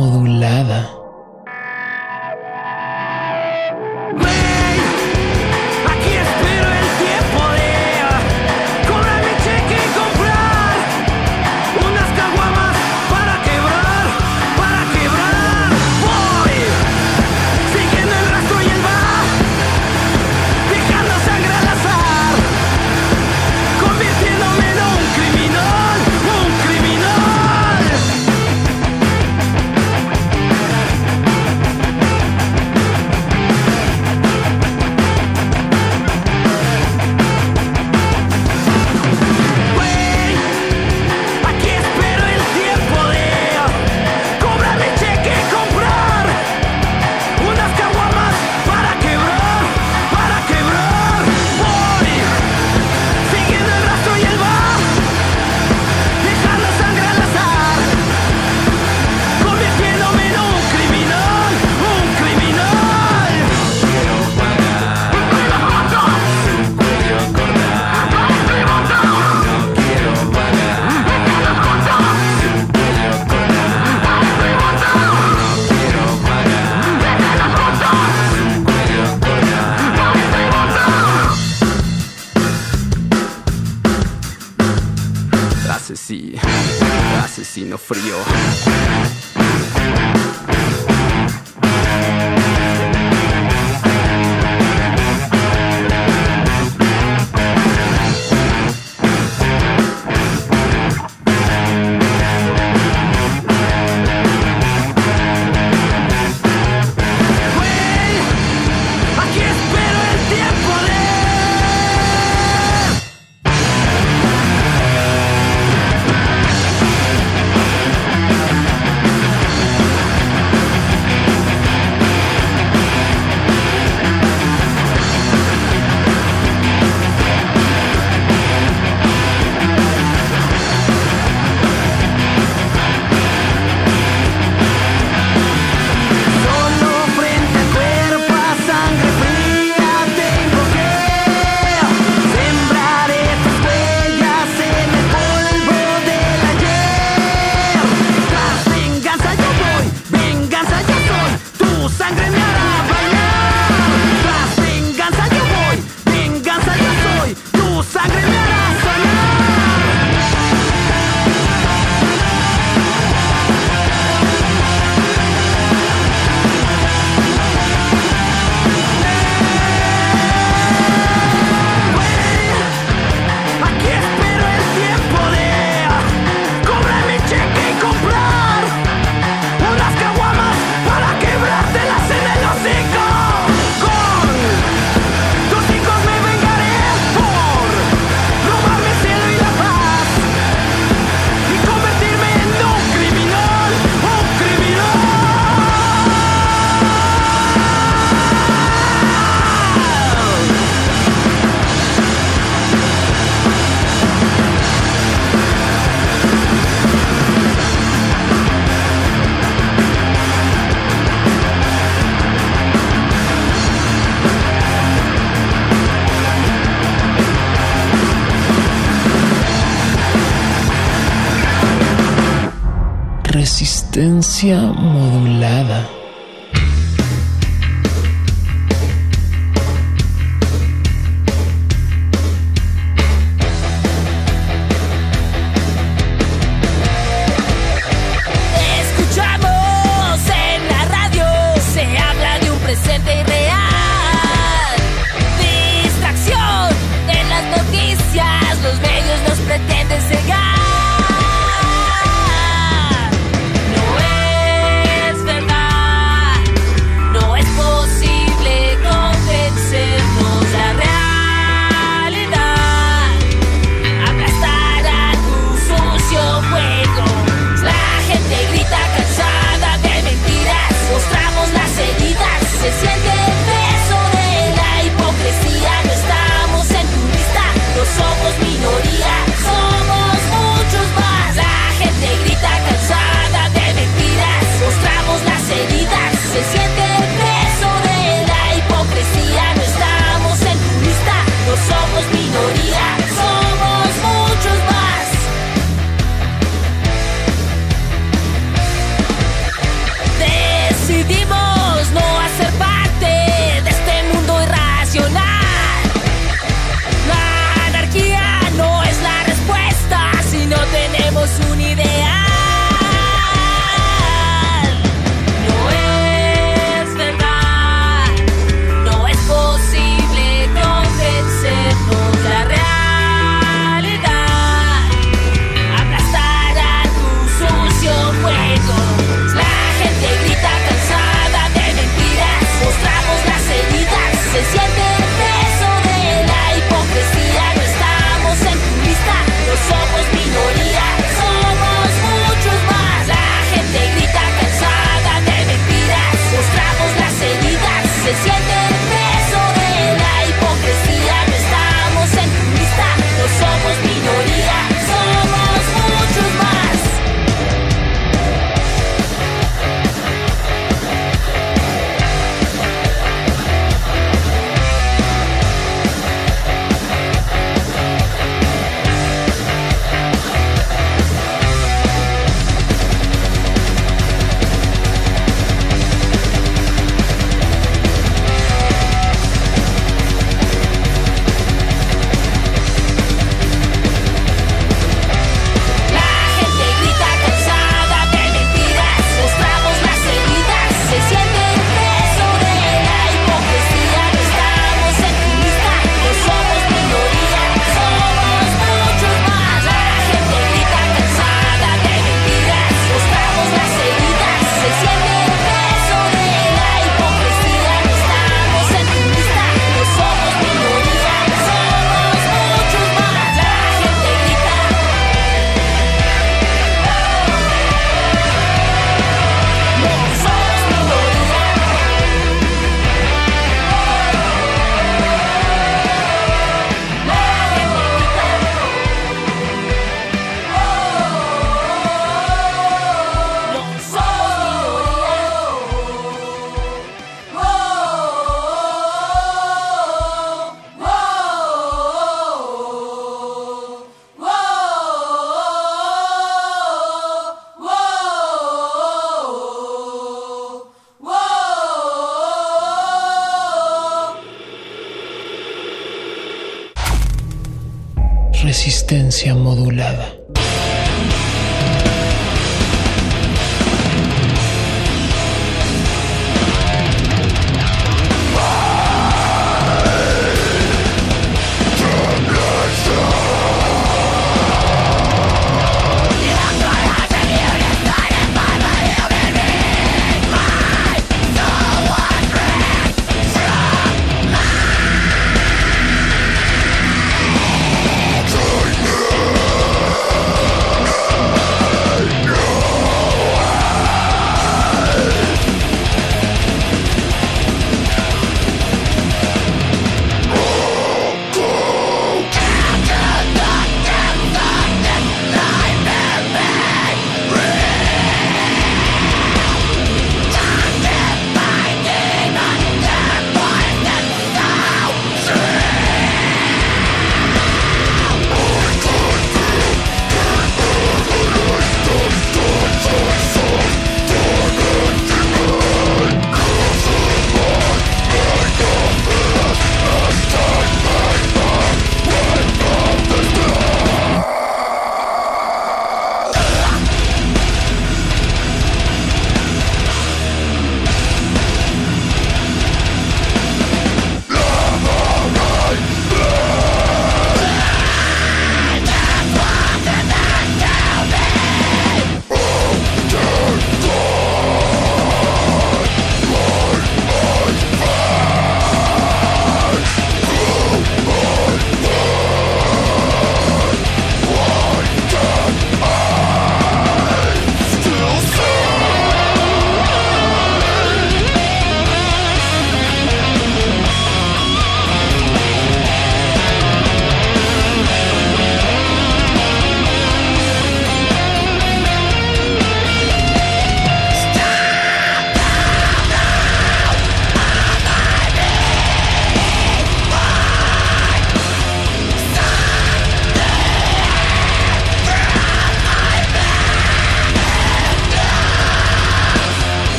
[224.44, 224.83] Resistencia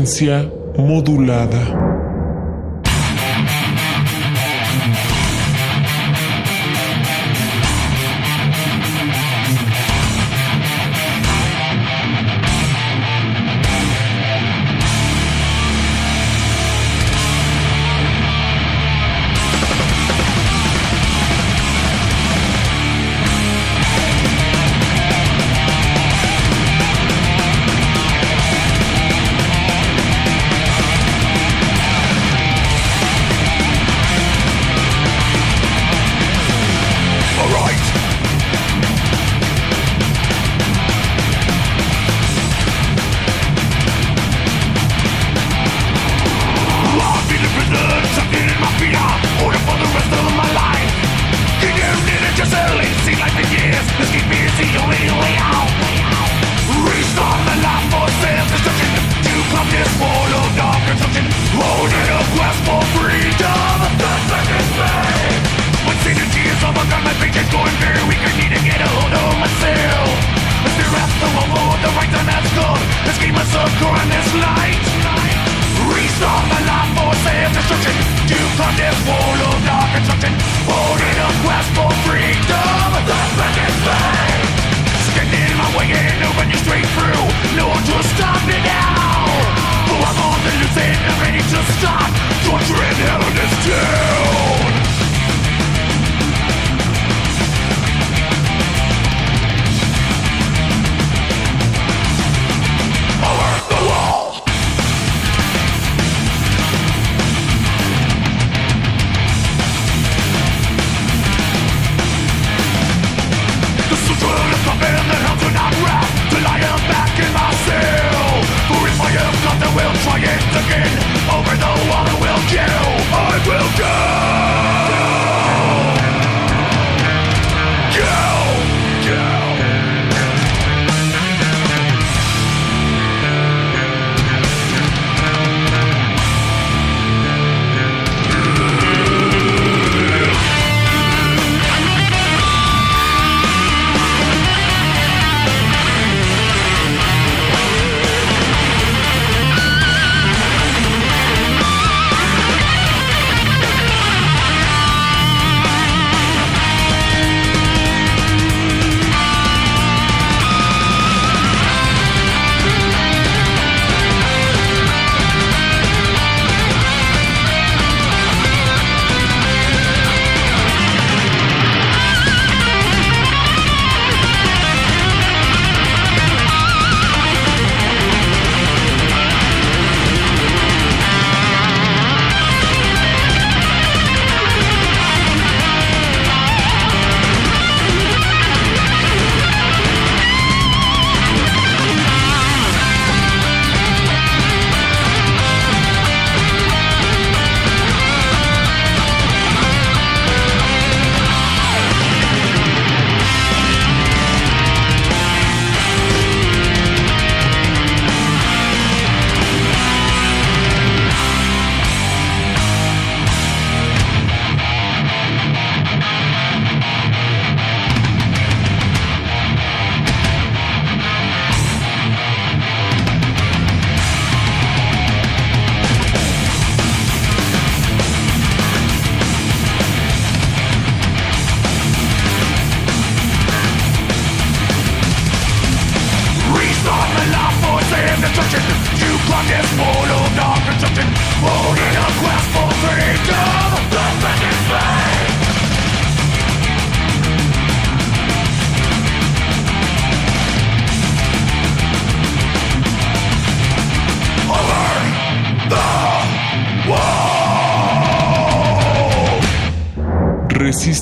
[0.00, 1.89] Resistencia modulada.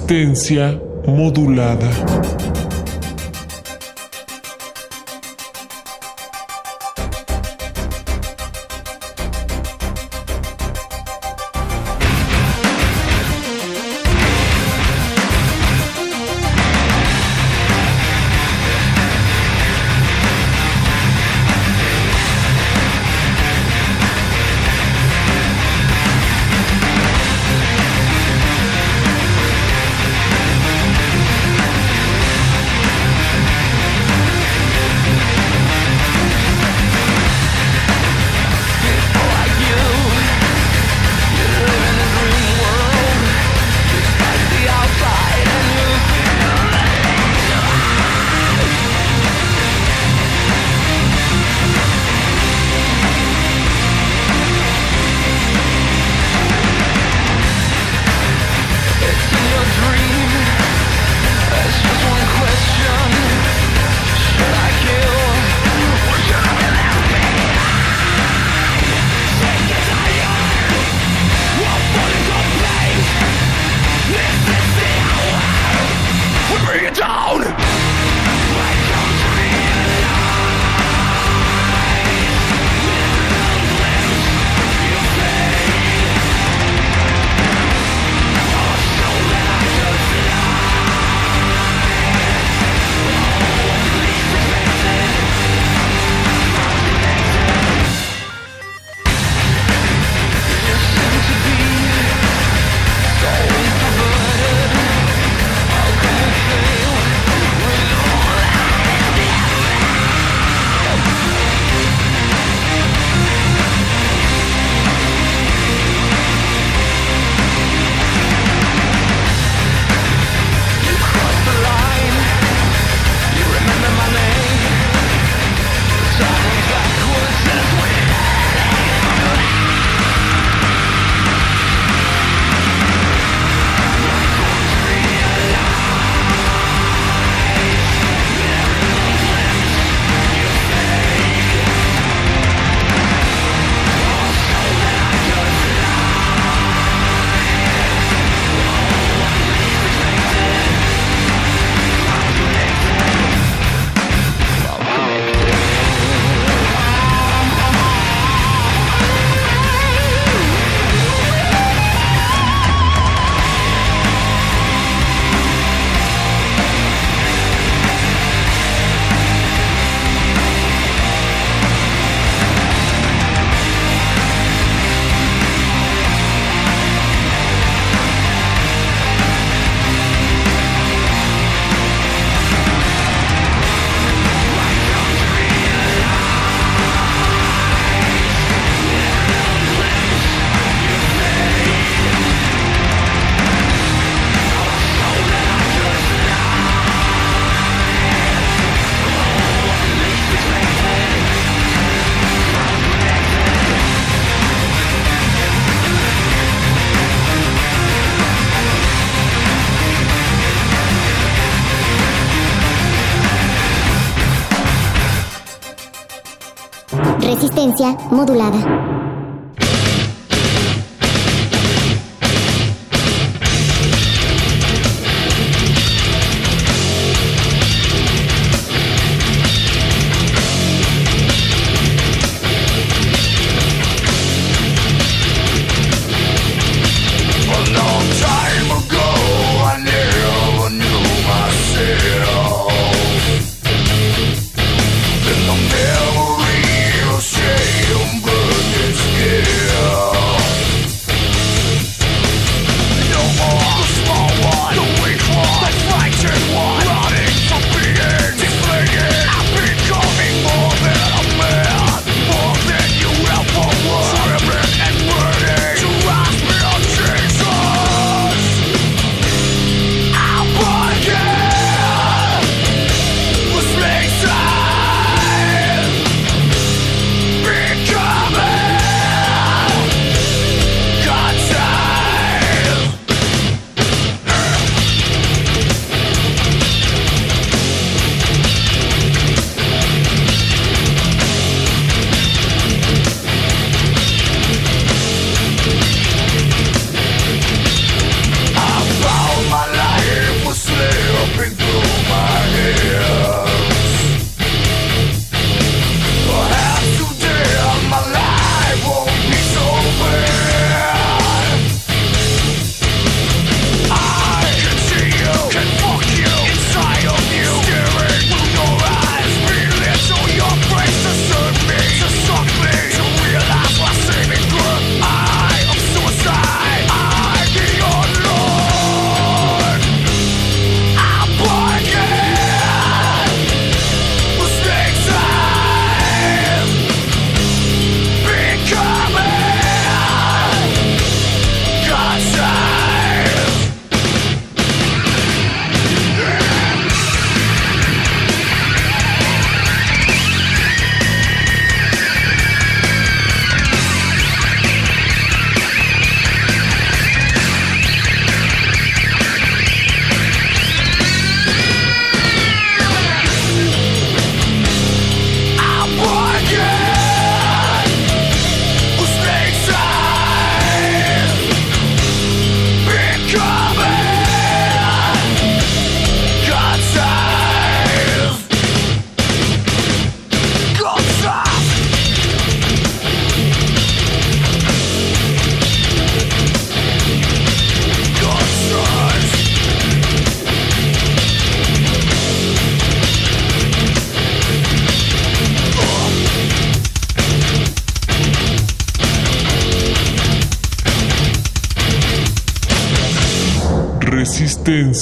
[0.08, 2.17] Resistencia modulada.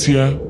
[0.07, 0.46] Resistencia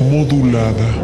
[0.00, 0.97] Modulada.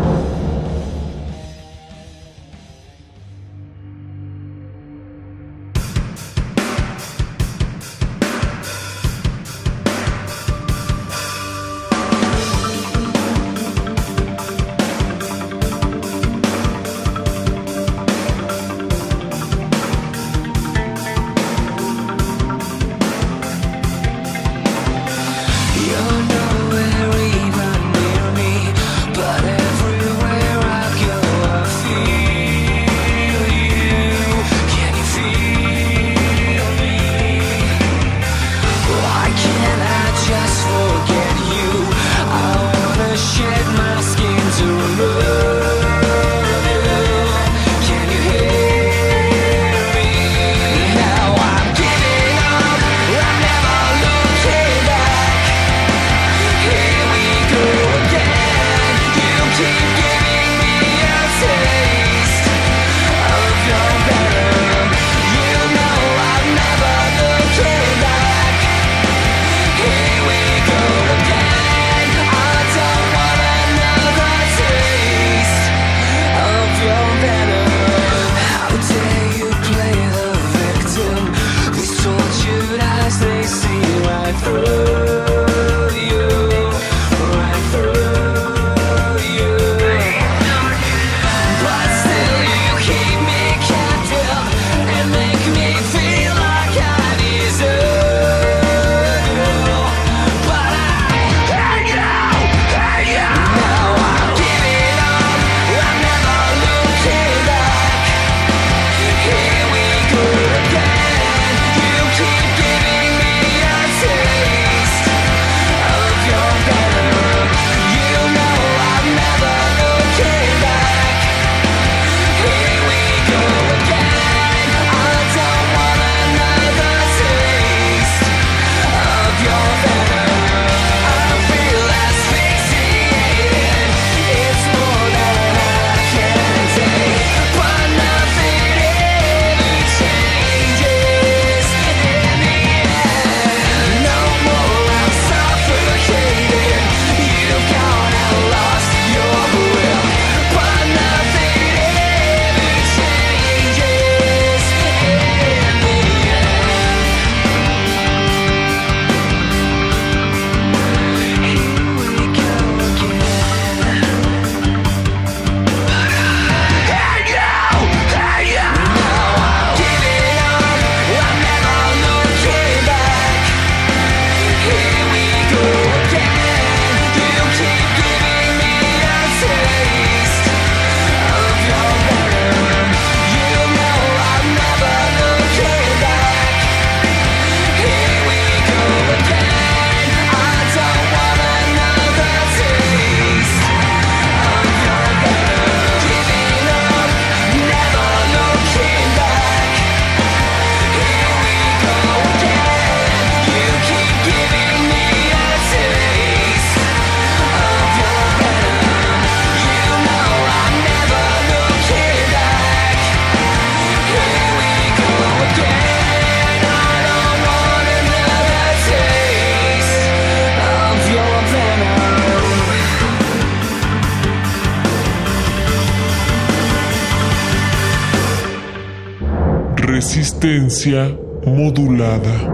[230.74, 232.53] frecuencia modulada.